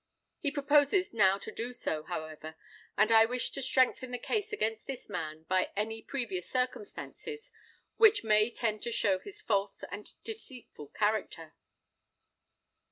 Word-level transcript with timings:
He 0.39 0.49
proposes 0.49 1.13
now 1.13 1.37
to 1.37 1.51
do 1.51 1.73
so, 1.73 2.01
however, 2.01 2.55
and 2.97 3.11
I 3.11 3.25
wish 3.25 3.51
to 3.51 3.61
strengthen 3.61 4.09
the 4.09 4.17
case 4.17 4.51
against 4.51 4.87
this 4.87 5.07
man 5.07 5.43
by 5.43 5.69
any 5.75 6.01
previous 6.01 6.49
circumstances 6.49 7.51
which 7.97 8.23
may 8.23 8.49
tend 8.49 8.81
to 8.81 8.91
show 8.91 9.19
his 9.19 9.43
false 9.43 9.83
and 9.91 10.11
deceitful 10.23 10.87
character." 10.97 11.53